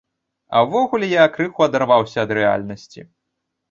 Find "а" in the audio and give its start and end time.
0.47-0.57